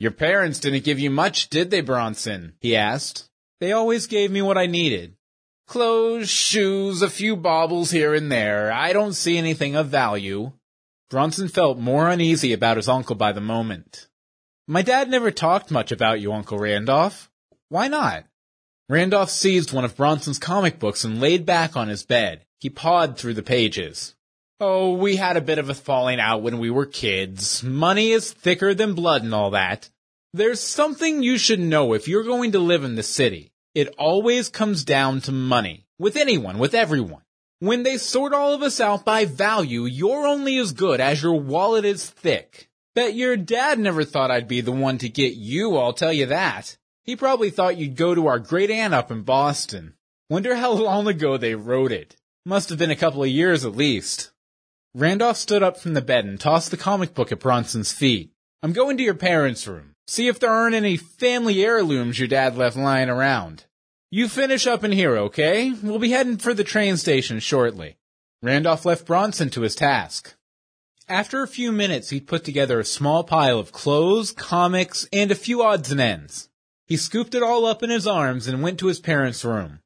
Your 0.00 0.10
parents 0.10 0.58
didn't 0.58 0.82
give 0.82 0.98
you 0.98 1.08
much, 1.08 1.50
did 1.50 1.70
they, 1.70 1.82
Bronson? 1.82 2.54
he 2.58 2.74
asked. 2.74 3.30
They 3.60 3.70
always 3.70 4.08
gave 4.08 4.32
me 4.32 4.42
what 4.42 4.58
I 4.58 4.66
needed. 4.66 5.14
Clothes, 5.68 6.28
shoes, 6.28 7.00
a 7.00 7.08
few 7.08 7.36
baubles 7.36 7.92
here 7.92 8.12
and 8.12 8.32
there. 8.32 8.72
I 8.72 8.92
don't 8.92 9.12
see 9.12 9.38
anything 9.38 9.76
of 9.76 9.86
value. 9.86 10.50
Bronson 11.10 11.46
felt 11.46 11.78
more 11.78 12.08
uneasy 12.08 12.52
about 12.52 12.76
his 12.76 12.88
uncle 12.88 13.14
by 13.14 13.30
the 13.30 13.40
moment. 13.40 14.08
My 14.68 14.82
dad 14.82 15.08
never 15.08 15.30
talked 15.30 15.70
much 15.70 15.92
about 15.92 16.20
you, 16.20 16.32
Uncle 16.32 16.58
Randolph. 16.58 17.30
Why 17.68 17.86
not? 17.86 18.24
Randolph 18.88 19.30
seized 19.30 19.72
one 19.72 19.84
of 19.84 19.96
Bronson's 19.96 20.40
comic 20.40 20.80
books 20.80 21.04
and 21.04 21.20
laid 21.20 21.46
back 21.46 21.76
on 21.76 21.86
his 21.86 22.04
bed. 22.04 22.44
He 22.58 22.68
pawed 22.68 23.16
through 23.16 23.34
the 23.34 23.44
pages. 23.44 24.16
Oh, 24.58 24.94
we 24.94 25.14
had 25.14 25.36
a 25.36 25.40
bit 25.40 25.58
of 25.58 25.70
a 25.70 25.74
falling 25.74 26.18
out 26.18 26.42
when 26.42 26.58
we 26.58 26.68
were 26.68 26.84
kids. 26.84 27.62
Money 27.62 28.10
is 28.10 28.32
thicker 28.32 28.74
than 28.74 28.94
blood 28.94 29.22
and 29.22 29.32
all 29.32 29.50
that. 29.50 29.88
There's 30.32 30.60
something 30.60 31.22
you 31.22 31.38
should 31.38 31.60
know 31.60 31.92
if 31.92 32.08
you're 32.08 32.24
going 32.24 32.50
to 32.52 32.58
live 32.58 32.82
in 32.82 32.96
the 32.96 33.04
city. 33.04 33.52
It 33.72 33.94
always 33.98 34.48
comes 34.48 34.82
down 34.82 35.20
to 35.22 35.32
money. 35.32 35.86
With 36.00 36.16
anyone, 36.16 36.58
with 36.58 36.74
everyone. 36.74 37.22
When 37.60 37.84
they 37.84 37.98
sort 37.98 38.32
all 38.32 38.52
of 38.52 38.62
us 38.62 38.80
out 38.80 39.04
by 39.04 39.26
value, 39.26 39.84
you're 39.84 40.26
only 40.26 40.58
as 40.58 40.72
good 40.72 41.00
as 41.00 41.22
your 41.22 41.38
wallet 41.38 41.84
is 41.84 42.04
thick. 42.04 42.68
Bet 42.96 43.14
your 43.14 43.36
dad 43.36 43.78
never 43.78 44.04
thought 44.04 44.30
I'd 44.30 44.48
be 44.48 44.62
the 44.62 44.72
one 44.72 44.96
to 44.98 45.10
get 45.10 45.34
you, 45.34 45.76
I'll 45.76 45.92
tell 45.92 46.14
you 46.14 46.24
that. 46.26 46.78
He 47.04 47.14
probably 47.14 47.50
thought 47.50 47.76
you'd 47.76 47.94
go 47.94 48.14
to 48.14 48.26
our 48.26 48.38
great 48.38 48.70
aunt 48.70 48.94
up 48.94 49.10
in 49.10 49.20
Boston. 49.20 49.92
Wonder 50.30 50.56
how 50.56 50.72
long 50.72 51.06
ago 51.06 51.36
they 51.36 51.54
wrote 51.54 51.92
it. 51.92 52.16
Must 52.46 52.70
have 52.70 52.78
been 52.78 52.90
a 52.90 52.96
couple 52.96 53.22
of 53.22 53.28
years 53.28 53.66
at 53.66 53.76
least. 53.76 54.30
Randolph 54.94 55.36
stood 55.36 55.62
up 55.62 55.78
from 55.78 55.92
the 55.92 56.00
bed 56.00 56.24
and 56.24 56.40
tossed 56.40 56.70
the 56.70 56.78
comic 56.78 57.12
book 57.12 57.30
at 57.30 57.40
Bronson's 57.40 57.92
feet. 57.92 58.30
I'm 58.62 58.72
going 58.72 58.96
to 58.96 59.02
your 59.02 59.12
parents' 59.12 59.68
room. 59.68 59.92
See 60.08 60.28
if 60.28 60.38
there 60.38 60.50
aren't 60.50 60.74
any 60.74 60.96
family 60.96 61.62
heirlooms 61.62 62.18
your 62.18 62.28
dad 62.28 62.56
left 62.56 62.78
lying 62.78 63.10
around. 63.10 63.66
You 64.10 64.26
finish 64.26 64.66
up 64.66 64.84
in 64.84 64.92
here, 64.92 65.18
okay? 65.18 65.70
We'll 65.82 65.98
be 65.98 66.12
heading 66.12 66.38
for 66.38 66.54
the 66.54 66.64
train 66.64 66.96
station 66.96 67.40
shortly. 67.40 67.98
Randolph 68.42 68.86
left 68.86 69.04
Bronson 69.04 69.50
to 69.50 69.60
his 69.60 69.74
task. 69.74 70.34
After 71.08 71.42
a 71.42 71.48
few 71.48 71.70
minutes, 71.70 72.10
he'd 72.10 72.26
put 72.26 72.42
together 72.42 72.80
a 72.80 72.84
small 72.84 73.22
pile 73.22 73.60
of 73.60 73.70
clothes, 73.70 74.32
comics, 74.32 75.08
and 75.12 75.30
a 75.30 75.36
few 75.36 75.62
odds 75.62 75.92
and 75.92 76.00
ends. 76.00 76.48
He 76.88 76.96
scooped 76.96 77.36
it 77.36 77.44
all 77.44 77.64
up 77.64 77.84
in 77.84 77.90
his 77.90 78.08
arms 78.08 78.48
and 78.48 78.60
went 78.60 78.80
to 78.80 78.88
his 78.88 78.98
parents' 78.98 79.44
room. 79.44 79.78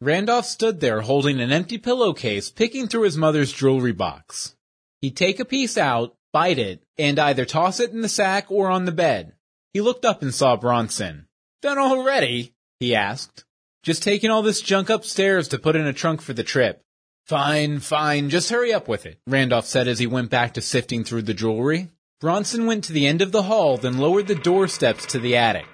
Randolph 0.00 0.46
stood 0.46 0.78
there 0.78 1.00
holding 1.00 1.40
an 1.40 1.50
empty 1.50 1.78
pillowcase, 1.78 2.50
picking 2.50 2.86
through 2.86 3.02
his 3.02 3.16
mother's 3.16 3.52
jewelry 3.52 3.90
box. 3.90 4.54
He'd 5.00 5.16
take 5.16 5.40
a 5.40 5.44
piece 5.44 5.76
out, 5.76 6.14
bite 6.32 6.60
it, 6.60 6.84
and 6.96 7.18
either 7.18 7.44
toss 7.44 7.80
it 7.80 7.90
in 7.90 8.00
the 8.00 8.08
sack 8.08 8.46
or 8.48 8.70
on 8.70 8.84
the 8.84 8.92
bed. 8.92 9.32
He 9.72 9.80
looked 9.80 10.04
up 10.04 10.22
and 10.22 10.32
saw 10.32 10.56
Bronson. 10.56 11.26
Done 11.60 11.78
already? 11.78 12.54
he 12.78 12.94
asked. 12.94 13.44
Just 13.82 14.04
taking 14.04 14.30
all 14.30 14.42
this 14.42 14.60
junk 14.60 14.90
upstairs 14.90 15.48
to 15.48 15.58
put 15.58 15.74
in 15.74 15.86
a 15.88 15.92
trunk 15.92 16.20
for 16.20 16.34
the 16.34 16.44
trip. 16.44 16.84
Fine, 17.28 17.80
fine, 17.80 18.30
just 18.30 18.48
hurry 18.48 18.72
up 18.72 18.88
with 18.88 19.04
it, 19.04 19.18
Randolph 19.26 19.66
said 19.66 19.86
as 19.86 19.98
he 19.98 20.06
went 20.06 20.30
back 20.30 20.54
to 20.54 20.62
sifting 20.62 21.04
through 21.04 21.20
the 21.20 21.34
jewelry. 21.34 21.90
Bronson 22.22 22.64
went 22.64 22.84
to 22.84 22.94
the 22.94 23.06
end 23.06 23.20
of 23.20 23.32
the 23.32 23.42
hall, 23.42 23.76
then 23.76 23.98
lowered 23.98 24.28
the 24.28 24.34
doorsteps 24.34 25.04
to 25.04 25.18
the 25.18 25.36
attic. 25.36 25.66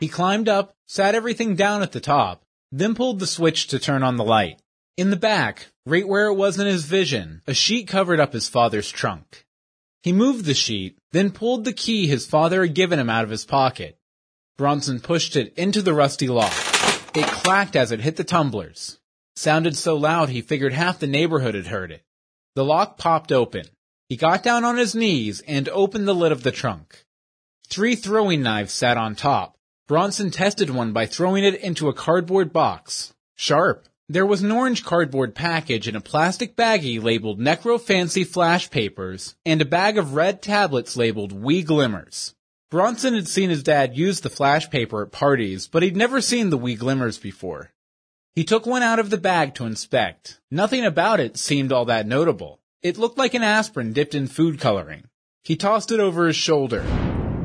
He 0.00 0.08
climbed 0.08 0.48
up, 0.48 0.74
sat 0.86 1.14
everything 1.14 1.54
down 1.54 1.82
at 1.82 1.92
the 1.92 2.00
top, 2.00 2.46
then 2.72 2.94
pulled 2.94 3.18
the 3.18 3.26
switch 3.26 3.66
to 3.66 3.78
turn 3.78 4.02
on 4.02 4.16
the 4.16 4.24
light. 4.24 4.62
In 4.96 5.10
the 5.10 5.16
back, 5.16 5.66
right 5.84 6.08
where 6.08 6.28
it 6.28 6.34
was 6.34 6.58
in 6.58 6.66
his 6.66 6.86
vision, 6.86 7.42
a 7.46 7.52
sheet 7.52 7.86
covered 7.86 8.18
up 8.18 8.32
his 8.32 8.48
father's 8.48 8.90
trunk. 8.90 9.44
He 10.02 10.14
moved 10.14 10.46
the 10.46 10.54
sheet, 10.54 10.96
then 11.12 11.30
pulled 11.30 11.66
the 11.66 11.74
key 11.74 12.06
his 12.06 12.24
father 12.26 12.62
had 12.62 12.72
given 12.74 12.98
him 12.98 13.10
out 13.10 13.24
of 13.24 13.30
his 13.30 13.44
pocket. 13.44 13.98
Bronson 14.56 15.00
pushed 15.00 15.36
it 15.36 15.52
into 15.58 15.82
the 15.82 15.92
rusty 15.92 16.28
lock. 16.28 16.54
It 17.14 17.26
clacked 17.26 17.76
as 17.76 17.92
it 17.92 18.00
hit 18.00 18.16
the 18.16 18.24
tumblers. 18.24 18.98
Sounded 19.36 19.76
so 19.76 19.96
loud 19.96 20.30
he 20.30 20.40
figured 20.40 20.72
half 20.72 20.98
the 20.98 21.06
neighborhood 21.06 21.54
had 21.54 21.66
heard 21.66 21.92
it. 21.92 22.02
The 22.54 22.64
lock 22.64 22.96
popped 22.96 23.30
open. 23.30 23.66
He 24.08 24.16
got 24.16 24.42
down 24.42 24.64
on 24.64 24.78
his 24.78 24.94
knees 24.94 25.42
and 25.46 25.68
opened 25.68 26.08
the 26.08 26.14
lid 26.14 26.32
of 26.32 26.42
the 26.42 26.50
trunk. 26.50 27.04
Three 27.68 27.96
throwing 27.96 28.42
knives 28.42 28.72
sat 28.72 28.96
on 28.96 29.14
top. 29.14 29.56
Bronson 29.88 30.30
tested 30.30 30.70
one 30.70 30.92
by 30.92 31.06
throwing 31.06 31.44
it 31.44 31.56
into 31.56 31.88
a 31.88 31.94
cardboard 31.94 32.52
box. 32.52 33.12
Sharp. 33.34 33.86
There 34.08 34.24
was 34.24 34.42
an 34.42 34.52
orange 34.52 34.84
cardboard 34.84 35.34
package 35.34 35.86
in 35.86 35.96
a 35.96 36.00
plastic 36.00 36.56
baggie 36.56 37.02
labeled 37.02 37.38
Necro 37.38 37.80
Fancy 37.80 38.24
Flash 38.24 38.70
Papers 38.70 39.34
and 39.44 39.60
a 39.60 39.66
bag 39.66 39.98
of 39.98 40.14
red 40.14 40.40
tablets 40.40 40.96
labeled 40.96 41.32
Wee 41.32 41.62
Glimmers. 41.62 42.34
Bronson 42.70 43.14
had 43.14 43.28
seen 43.28 43.50
his 43.50 43.62
dad 43.62 43.96
use 43.96 44.20
the 44.20 44.30
flash 44.30 44.70
paper 44.70 45.02
at 45.02 45.12
parties, 45.12 45.68
but 45.68 45.82
he'd 45.82 45.96
never 45.96 46.20
seen 46.20 46.50
the 46.50 46.58
Wee 46.58 46.74
Glimmers 46.74 47.18
before. 47.18 47.72
He 48.36 48.44
took 48.44 48.66
one 48.66 48.82
out 48.82 48.98
of 48.98 49.08
the 49.08 49.16
bag 49.16 49.54
to 49.54 49.64
inspect. 49.64 50.40
Nothing 50.50 50.84
about 50.84 51.20
it 51.20 51.38
seemed 51.38 51.72
all 51.72 51.86
that 51.86 52.06
notable. 52.06 52.60
It 52.82 52.98
looked 52.98 53.16
like 53.16 53.32
an 53.32 53.42
aspirin 53.42 53.94
dipped 53.94 54.14
in 54.14 54.26
food 54.26 54.60
coloring. 54.60 55.04
He 55.42 55.56
tossed 55.56 55.90
it 55.90 56.00
over 56.00 56.26
his 56.26 56.36
shoulder. 56.36 56.84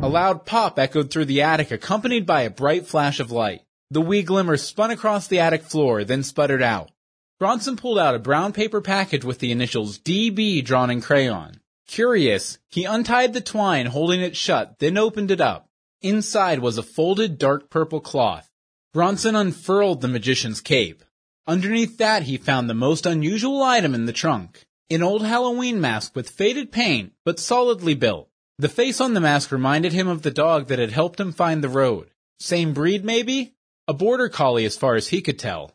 A 0.01 0.09
loud 0.09 0.45
pop 0.45 0.77
echoed 0.77 1.09
through 1.09 1.25
the 1.25 1.43
attic 1.43 1.71
accompanied 1.71 2.25
by 2.25 2.41
a 2.41 2.49
bright 2.49 2.87
flash 2.87 3.21
of 3.21 3.31
light. 3.31 3.61
The 3.89 4.01
wee 4.01 4.21
glimmer 4.21 4.57
spun 4.57 4.91
across 4.91 5.27
the 5.27 5.39
attic 5.39 5.63
floor, 5.63 6.03
then 6.03 6.23
sputtered 6.23 6.61
out. 6.61 6.91
Bronson 7.39 7.77
pulled 7.77 7.97
out 7.97 8.15
a 8.15 8.19
brown 8.19 8.51
paper 8.51 8.81
package 8.81 9.23
with 9.23 9.39
the 9.39 9.53
initials 9.53 9.97
DB 9.97 10.61
drawn 10.61 10.89
in 10.89 10.99
crayon. 10.99 11.61
Curious, 11.87 12.59
he 12.67 12.83
untied 12.83 13.31
the 13.31 13.39
twine 13.39 13.85
holding 13.85 14.19
it 14.19 14.35
shut, 14.35 14.79
then 14.79 14.97
opened 14.97 15.31
it 15.31 15.39
up. 15.39 15.69
Inside 16.01 16.59
was 16.59 16.77
a 16.77 16.83
folded 16.83 17.37
dark 17.37 17.69
purple 17.69 18.01
cloth. 18.01 18.50
Bronson 18.93 19.35
unfurled 19.35 20.01
the 20.01 20.09
magician's 20.09 20.59
cape. 20.59 21.03
Underneath 21.47 21.97
that 21.97 22.23
he 22.23 22.35
found 22.37 22.69
the 22.69 22.73
most 22.73 23.05
unusual 23.05 23.63
item 23.63 23.95
in 23.95 24.05
the 24.05 24.13
trunk. 24.13 24.65
An 24.89 25.01
old 25.01 25.25
Halloween 25.25 25.79
mask 25.79 26.13
with 26.13 26.29
faded 26.29 26.71
paint, 26.73 27.13
but 27.23 27.39
solidly 27.39 27.95
built. 27.95 28.29
The 28.57 28.67
face 28.67 28.99
on 28.99 29.13
the 29.13 29.21
mask 29.21 29.51
reminded 29.51 29.93
him 29.93 30.09
of 30.09 30.23
the 30.23 30.29
dog 30.29 30.67
that 30.67 30.79
had 30.79 30.91
helped 30.91 31.19
him 31.19 31.31
find 31.31 31.63
the 31.63 31.69
road. 31.69 32.09
Same 32.39 32.73
breed, 32.73 33.05
maybe? 33.05 33.53
A 33.87 33.93
border 33.93 34.27
collie 34.27 34.65
as 34.65 34.75
far 34.77 34.95
as 34.95 35.07
he 35.07 35.21
could 35.21 35.39
tell. 35.39 35.71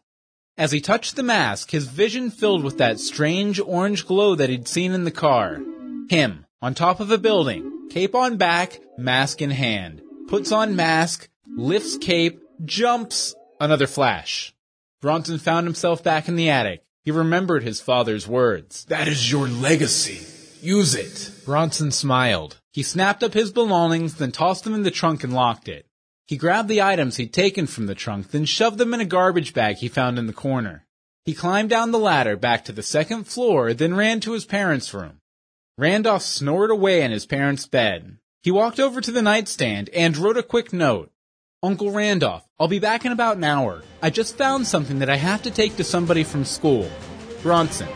As 0.59 0.73
he 0.73 0.81
touched 0.81 1.17
the 1.17 1.23
mask, 1.23 1.71
his 1.71 1.87
vision 1.87 2.31
filled 2.31 2.63
with 2.63 2.79
that 2.79 3.01
strange 3.01 3.59
orange 3.61 4.07
glow 4.07 4.35
that 4.35 4.51
he'd 4.51 4.69
seen 4.69 4.93
in 4.93 5.05
the 5.05 5.11
car. 5.11 5.61
Him, 6.11 6.45
on 6.61 6.75
top 6.75 7.01
of 7.01 7.11
a 7.11 7.19
building, 7.19 7.89
cape 7.91 8.15
on 8.15 8.37
back, 8.37 8.79
mask 8.99 9.41
in 9.41 9.51
hand. 9.51 10.03
Puts 10.29 10.53
on 10.53 10.77
mask, 10.77 11.29
lifts 11.47 11.97
cape, 11.97 12.41
jumps. 12.65 13.35
Another 13.59 13.87
flash. 13.87 14.55
Bronson 15.01 15.39
found 15.39 15.67
himself 15.67 16.03
back 16.03 16.29
in 16.29 16.37
the 16.37 16.51
attic. 16.51 16.83
He 17.03 17.11
remembered 17.11 17.63
his 17.63 17.81
father's 17.81 18.27
words. 18.27 18.85
That 18.87 19.09
is 19.09 19.31
your 19.31 19.49
legacy. 19.49 20.27
Use 20.61 20.95
it. 20.95 21.31
Bronson 21.45 21.93
smiled. 21.93 22.61
He 22.73 22.83
snapped 22.83 23.23
up 23.23 23.33
his 23.33 23.53
belongings, 23.53 24.17
then 24.17 24.33
tossed 24.33 24.65
them 24.65 24.75
in 24.75 24.83
the 24.83 24.91
trunk 24.91 25.23
and 25.23 25.33
locked 25.33 25.69
it. 25.69 25.87
He 26.27 26.37
grabbed 26.37 26.69
the 26.69 26.83
items 26.83 27.17
he'd 27.17 27.33
taken 27.33 27.67
from 27.67 27.87
the 27.87 27.95
trunk, 27.95 28.33
then 28.33 28.45
shoved 28.45 28.79
them 28.79 28.93
in 28.93 29.01
a 29.01 29.05
garbage 29.05 29.55
bag 29.55 29.77
he 29.77 29.89
found 29.89 30.19
in 30.19 30.27
the 30.27 30.33
corner. 30.33 30.85
He 31.25 31.35
climbed 31.35 31.71
down 31.71 31.93
the 31.93 31.99
ladder 31.99 32.37
back 32.37 32.65
to 32.65 32.73
the 32.73 32.83
second 32.83 33.25
floor, 33.25 33.73
then 33.73 33.95
ran 33.95 34.21
to 34.21 34.33
his 34.33 34.45
parents' 34.45 34.93
room. 34.93 35.21
Randolph 35.79 36.23
snored 36.23 36.71
away 36.71 37.03
in 37.03 37.13
his 37.13 37.27
parents' 37.27 37.67
bed. 37.67 38.19
He 38.43 38.51
walked 38.51 38.81
over 38.81 39.01
to 39.01 39.13
the 39.13 39.23
nightstand 39.23 39.89
and 39.91 40.17
wrote 40.17 40.37
a 40.37 40.43
quick 40.43 40.73
note. 40.73 41.13
Uncle 41.63 41.91
Randolph, 41.91 42.47
I'll 42.61 42.69
be 42.69 42.81
back 42.81 43.07
in 43.07 43.13
about 43.13 43.39
an 43.39 43.45
hour. 43.45 43.83
I 44.03 44.11
just 44.11 44.37
found 44.37 44.67
something 44.67 44.99
that 44.99 45.09
I 45.09 45.17
have 45.17 45.43
to 45.45 45.51
take 45.51 45.77
to 45.77 45.85
somebody 45.85 46.23
from 46.23 46.45
school. 46.45 46.87
Bronson. 47.43 47.89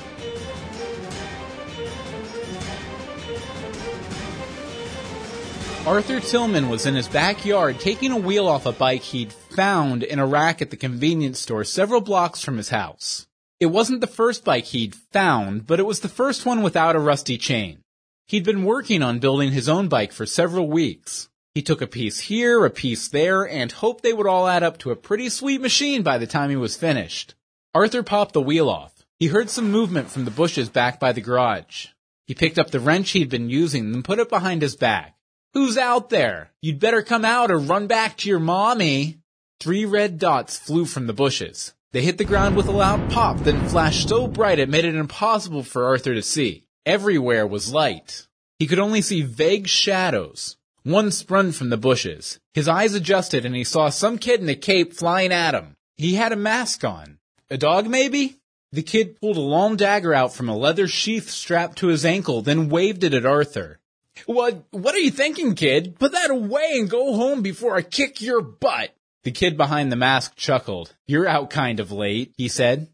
Arthur 5.87 6.21
Tillman 6.21 6.71
was 6.71 6.87
in 6.87 6.95
his 6.95 7.09
backyard 7.09 7.79
taking 7.81 8.13
a 8.13 8.17
wheel 8.17 8.49
off 8.49 8.65
a 8.65 8.73
bike 8.73 9.03
he'd 9.03 9.33
found 9.33 10.05
in 10.05 10.19
a 10.19 10.27
rack 10.27 10.63
at 10.63 10.71
the 10.71 10.77
convenience 10.77 11.39
store 11.41 11.65
several 11.65 12.01
blocks 12.01 12.43
from 12.43 12.57
his 12.57 12.71
house. 12.71 13.27
It 13.59 13.67
wasn't 13.67 14.01
the 14.01 14.07
first 14.07 14.43
bike 14.43 14.67
he'd 14.67 14.95
found, 14.95 15.67
but 15.67 15.79
it 15.79 15.87
was 15.87 16.01
the 16.01 16.09
first 16.09 16.47
one 16.47 16.63
without 16.63 16.97
a 16.97 17.01
rusty 17.01 17.37
chain. 17.37 17.83
He'd 18.27 18.45
been 18.45 18.65
working 18.65 19.03
on 19.03 19.19
building 19.19 19.53
his 19.53 19.69
own 19.69 19.89
bike 19.89 20.13
for 20.13 20.25
several 20.25 20.67
weeks. 20.67 21.29
He 21.61 21.65
took 21.65 21.83
a 21.83 21.87
piece 21.87 22.21
here, 22.21 22.65
a 22.65 22.71
piece 22.71 23.09
there, 23.09 23.47
and 23.47 23.71
hoped 23.71 24.03
they 24.03 24.15
would 24.15 24.27
all 24.27 24.49
add 24.49 24.63
up 24.63 24.79
to 24.79 24.93
a 24.93 24.97
pretty 24.97 25.29
sweet 25.29 25.61
machine 25.61 26.03
by 26.03 26.17
the 26.17 26.27
time 26.27 26.49
he 26.49 26.57
was 26.57 26.75
finished. 26.75 27.35
Arthur 27.75 28.03
popped 28.03 28.33
the 28.33 28.41
wheel 28.41 28.71
off. 28.71 29.05
He 29.19 29.27
heard 29.27 29.51
some 29.51 29.71
movement 29.71 30.11
from 30.11 30.25
the 30.25 30.31
bushes 30.31 30.71
back 30.71 30.99
by 30.99 31.13
the 31.13 31.21
garage. 31.21 31.89
He 32.27 32.33
picked 32.33 32.59
up 32.59 32.71
the 32.71 32.81
wrench 32.81 33.11
he'd 33.11 33.29
been 33.29 33.51
using 33.51 33.93
and 33.93 34.03
put 34.03 34.19
it 34.19 34.31
behind 34.31 34.63
his 34.63 34.75
back. 34.75 35.19
Who's 35.53 35.77
out 35.77 36.09
there? 36.09 36.51
You'd 36.63 36.81
better 36.81 37.03
come 37.03 37.27
out 37.27 37.51
or 37.51 37.59
run 37.59 37.87
back 37.87 38.17
to 38.17 38.31
your 38.31 38.41
mommy. 38.41 39.19
Three 39.61 39.85
red 39.85 40.19
dots 40.19 40.59
flew 40.59 40.87
from 40.87 41.09
the 41.09 41.13
bushes. 41.13 41.75
They 41.93 42.01
hit 42.01 42.17
the 42.17 42.25
ground 42.25 42.57
with 42.57 42.69
a 42.69 42.73
loud 42.73 43.11
pop, 43.11 43.37
then 43.41 43.69
flashed 43.69 44.09
so 44.09 44.27
bright 44.27 44.59
it 44.59 44.71
made 44.71 44.87
it 44.87 44.95
impossible 44.95 45.63
for 45.63 45.85
Arthur 45.85 46.15
to 46.15 46.23
see. 46.23 46.65
Everywhere 46.87 47.47
was 47.47 47.71
light. 47.71 48.29
He 48.59 48.67
could 48.67 48.79
only 48.79 49.03
see 49.03 49.21
vague 49.21 49.69
shadows. 49.69 50.57
One 50.83 51.11
sprung 51.11 51.53
from 51.53 51.69
the 51.69 51.77
bushes. 51.77 52.41
His 52.55 52.69
eyes 52.69 52.95
adjusted 52.95 53.45
and 53.45 53.55
he 53.55 53.65
saw 53.65 53.91
some 53.91 54.19
kid 54.19 54.41
in 54.41 54.49
a 54.49 54.55
cape 54.55 54.95
flying 54.95 55.33
at 55.33 55.55
him. 55.55 55.77
He 55.97 56.15
had 56.15 56.33
a 56.33 56.37
mask 56.37 56.85
on. 56.85 57.19
A 57.51 57.59
dog, 57.59 57.87
maybe? 57.87 58.37
The 58.73 58.83
kid 58.83 59.21
pulled 59.21 59.37
a 59.37 59.41
long 59.41 59.77
dagger 59.77 60.15
out 60.15 60.33
from 60.33 60.49
a 60.49 60.57
leather 60.57 60.87
sheath 60.89 61.29
strapped 61.29 61.79
to 61.79 61.89
his 61.89 62.05
ankle, 62.05 62.41
then 62.41 62.69
waved 62.69 63.05
it 63.05 63.15
at 63.15 63.27
Arthur. 63.27 63.81
What, 64.27 64.65
what 64.71 64.95
are 64.95 65.01
you 65.01 65.11
thinking, 65.11 65.55
kid? 65.55 65.99
Put 65.99 66.13
that 66.13 66.31
away 66.31 66.73
and 66.75 66.89
go 66.89 67.15
home 67.15 67.43
before 67.43 67.77
I 67.77 67.83
kick 67.83 68.21
your 68.21 68.41
butt. 68.41 68.95
The 69.25 69.33
kid 69.33 69.57
behind 69.57 69.93
the 69.93 69.97
mask 69.97 70.37
chuckled. 70.37 70.95
You're 71.07 71.29
out 71.29 71.51
kind 71.51 71.81
of 71.81 71.93
late, 71.93 72.33
he 72.37 72.49
said. 72.49 72.89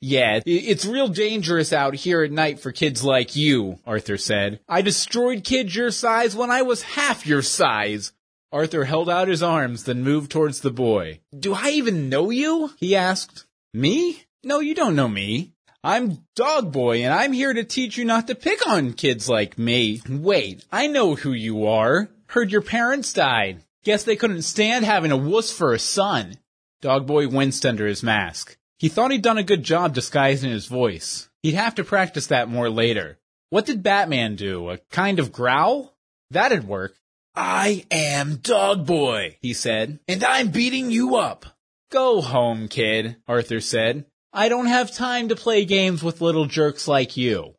Yeah, 0.00 0.40
it's 0.46 0.84
real 0.84 1.08
dangerous 1.08 1.72
out 1.72 1.94
here 1.94 2.22
at 2.22 2.30
night 2.30 2.60
for 2.60 2.70
kids 2.70 3.02
like 3.02 3.34
you, 3.34 3.78
Arthur 3.84 4.16
said. 4.16 4.60
I 4.68 4.82
destroyed 4.82 5.42
kids 5.42 5.74
your 5.74 5.90
size 5.90 6.36
when 6.36 6.50
I 6.50 6.62
was 6.62 6.82
half 6.82 7.26
your 7.26 7.42
size. 7.42 8.12
Arthur 8.52 8.84
held 8.84 9.10
out 9.10 9.28
his 9.28 9.42
arms, 9.42 9.84
then 9.84 10.02
moved 10.02 10.30
towards 10.30 10.60
the 10.60 10.70
boy. 10.70 11.20
Do 11.38 11.52
I 11.52 11.70
even 11.70 12.08
know 12.08 12.30
you? 12.30 12.70
he 12.78 12.94
asked. 12.94 13.44
Me? 13.74 14.22
No, 14.44 14.60
you 14.60 14.74
don't 14.74 14.96
know 14.96 15.08
me. 15.08 15.52
I'm 15.82 16.24
Dog 16.34 16.72
Boy, 16.72 17.04
and 17.04 17.12
I'm 17.12 17.32
here 17.32 17.52
to 17.52 17.64
teach 17.64 17.96
you 17.96 18.04
not 18.04 18.26
to 18.28 18.34
pick 18.34 18.66
on 18.66 18.92
kids 18.94 19.28
like 19.28 19.58
me. 19.58 20.00
Wait, 20.08 20.64
I 20.72 20.86
know 20.86 21.14
who 21.14 21.32
you 21.32 21.66
are. 21.66 22.08
Heard 22.28 22.50
your 22.50 22.62
parents 22.62 23.12
died. 23.12 23.64
Guess 23.84 24.04
they 24.04 24.16
couldn't 24.16 24.42
stand 24.42 24.84
having 24.84 25.12
a 25.12 25.16
wuss 25.16 25.52
for 25.52 25.72
a 25.72 25.78
son. 25.78 26.38
Dog 26.80 27.06
Boy 27.06 27.28
winced 27.28 27.66
under 27.66 27.86
his 27.86 28.02
mask. 28.02 28.56
He 28.78 28.88
thought 28.88 29.10
he'd 29.10 29.22
done 29.22 29.38
a 29.38 29.42
good 29.42 29.64
job 29.64 29.94
disguising 29.94 30.50
his 30.50 30.66
voice. 30.66 31.28
He'd 31.42 31.54
have 31.54 31.74
to 31.76 31.84
practice 31.84 32.28
that 32.28 32.48
more 32.48 32.70
later. 32.70 33.18
What 33.50 33.66
did 33.66 33.82
Batman 33.82 34.36
do? 34.36 34.70
A 34.70 34.78
kind 34.90 35.18
of 35.18 35.32
growl? 35.32 35.96
That'd 36.30 36.66
work. 36.66 36.94
I 37.34 37.86
am 37.90 38.36
Dog 38.36 38.86
Boy, 38.86 39.38
he 39.40 39.52
said, 39.52 40.00
and 40.08 40.24
I'm 40.24 40.50
beating 40.50 40.90
you 40.90 41.16
up. 41.16 41.46
Go 41.90 42.20
home, 42.20 42.68
kid, 42.68 43.16
Arthur 43.26 43.60
said. 43.60 44.06
I 44.32 44.48
don't 44.48 44.66
have 44.66 44.92
time 44.92 45.28
to 45.28 45.36
play 45.36 45.64
games 45.64 46.02
with 46.02 46.20
little 46.20 46.46
jerks 46.46 46.86
like 46.86 47.16
you. 47.16 47.54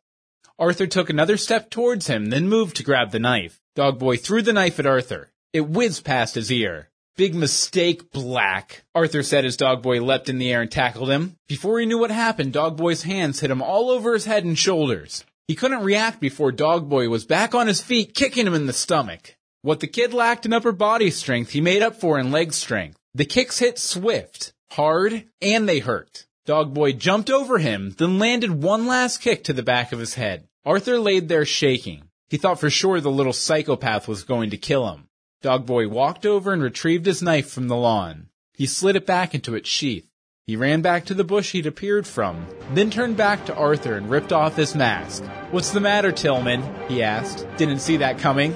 Arthur 0.58 0.86
took 0.86 1.08
another 1.08 1.36
step 1.36 1.70
towards 1.70 2.06
him, 2.06 2.26
then 2.26 2.48
moved 2.48 2.76
to 2.76 2.82
grab 2.82 3.10
the 3.10 3.18
knife. 3.18 3.60
Dogboy 3.74 4.20
threw 4.20 4.42
the 4.42 4.52
knife 4.52 4.78
at 4.78 4.86
Arthur. 4.86 5.32
It 5.52 5.62
whizzed 5.62 6.04
past 6.04 6.34
his 6.34 6.52
ear. 6.52 6.89
Big 7.16 7.34
mistake, 7.34 8.12
Black, 8.12 8.84
Arthur 8.94 9.22
said 9.22 9.44
as 9.44 9.56
Dogboy 9.56 10.00
leapt 10.00 10.28
in 10.28 10.38
the 10.38 10.52
air 10.52 10.62
and 10.62 10.70
tackled 10.70 11.10
him. 11.10 11.36
Before 11.48 11.78
he 11.78 11.86
knew 11.86 11.98
what 11.98 12.10
happened, 12.10 12.52
Dogboy's 12.52 13.02
hands 13.02 13.40
hit 13.40 13.50
him 13.50 13.60
all 13.60 13.90
over 13.90 14.14
his 14.14 14.24
head 14.24 14.44
and 14.44 14.58
shoulders. 14.58 15.24
He 15.46 15.54
couldn't 15.54 15.82
react 15.82 16.20
before 16.20 16.52
Dogboy 16.52 17.08
was 17.08 17.24
back 17.24 17.54
on 17.54 17.66
his 17.66 17.82
feet, 17.82 18.14
kicking 18.14 18.46
him 18.46 18.54
in 18.54 18.66
the 18.66 18.72
stomach. 18.72 19.36
What 19.62 19.80
the 19.80 19.86
kid 19.86 20.14
lacked 20.14 20.46
in 20.46 20.52
upper 20.52 20.72
body 20.72 21.10
strength, 21.10 21.50
he 21.50 21.60
made 21.60 21.82
up 21.82 21.96
for 21.96 22.18
in 22.18 22.30
leg 22.30 22.52
strength. 22.52 22.96
The 23.14 23.26
kicks 23.26 23.58
hit 23.58 23.78
swift, 23.78 24.54
hard, 24.70 25.24
and 25.42 25.68
they 25.68 25.80
hurt. 25.80 26.24
Dogboy 26.46 26.98
jumped 26.98 27.28
over 27.28 27.58
him, 27.58 27.94
then 27.98 28.18
landed 28.18 28.62
one 28.62 28.86
last 28.86 29.20
kick 29.20 29.44
to 29.44 29.52
the 29.52 29.62
back 29.62 29.92
of 29.92 29.98
his 29.98 30.14
head. 30.14 30.48
Arthur 30.64 30.98
laid 30.98 31.28
there 31.28 31.44
shaking. 31.44 32.04
He 32.30 32.38
thought 32.38 32.60
for 32.60 32.70
sure 32.70 33.00
the 33.00 33.10
little 33.10 33.32
psychopath 33.32 34.08
was 34.08 34.22
going 34.22 34.50
to 34.50 34.56
kill 34.56 34.88
him. 34.90 35.08
Dogboy 35.42 35.88
walked 35.88 36.26
over 36.26 36.52
and 36.52 36.62
retrieved 36.62 37.06
his 37.06 37.22
knife 37.22 37.48
from 37.48 37.68
the 37.68 37.76
lawn. 37.76 38.28
He 38.52 38.66
slid 38.66 38.94
it 38.94 39.06
back 39.06 39.34
into 39.34 39.54
its 39.54 39.70
sheath. 39.70 40.06
He 40.46 40.54
ran 40.54 40.82
back 40.82 41.06
to 41.06 41.14
the 41.14 41.24
bush 41.24 41.52
he'd 41.52 41.66
appeared 41.66 42.06
from, 42.06 42.46
then 42.74 42.90
turned 42.90 43.16
back 43.16 43.46
to 43.46 43.54
Arthur 43.54 43.96
and 43.96 44.10
ripped 44.10 44.34
off 44.34 44.56
his 44.56 44.74
mask. 44.74 45.24
What's 45.50 45.70
the 45.70 45.80
matter, 45.80 46.12
Tillman? 46.12 46.62
he 46.88 47.02
asked. 47.02 47.46
Didn't 47.56 47.78
see 47.78 47.96
that 47.98 48.18
coming. 48.18 48.52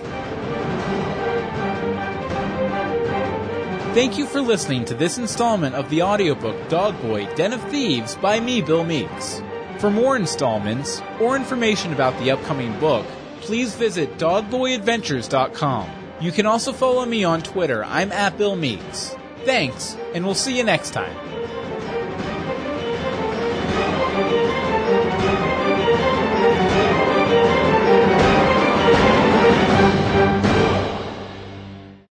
Thank 3.94 4.18
you 4.18 4.26
for 4.26 4.42
listening 4.42 4.84
to 4.86 4.94
this 4.94 5.16
installment 5.16 5.76
of 5.76 5.88
the 5.88 6.02
audiobook 6.02 6.68
Dogboy 6.68 7.34
Den 7.36 7.54
of 7.54 7.62
Thieves 7.70 8.16
by 8.16 8.40
me, 8.40 8.60
Bill 8.60 8.84
Meeks. 8.84 9.40
For 9.78 9.90
more 9.90 10.16
installments 10.16 11.00
or 11.18 11.34
information 11.34 11.94
about 11.94 12.18
the 12.18 12.32
upcoming 12.32 12.78
book, 12.78 13.06
please 13.40 13.74
visit 13.74 14.18
dogboyadventures.com. 14.18 16.03
You 16.20 16.32
can 16.32 16.46
also 16.46 16.72
follow 16.72 17.04
me 17.04 17.24
on 17.24 17.42
Twitter. 17.42 17.84
I'm 17.84 18.12
at 18.12 18.38
Bill 18.38 18.56
Meeks. 18.56 19.16
Thanks, 19.44 19.96
and 20.14 20.24
we'll 20.24 20.34
see 20.34 20.56
you 20.56 20.64
next 20.64 20.90
time. 20.90 21.33